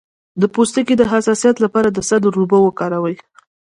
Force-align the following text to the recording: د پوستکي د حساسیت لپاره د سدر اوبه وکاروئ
د 0.41 0.43
پوستکي 0.53 0.95
د 0.97 1.03
حساسیت 1.11 1.55
لپاره 1.65 1.89
د 1.91 1.99
سدر 2.09 2.33
اوبه 2.41 2.57
وکاروئ 2.63 3.15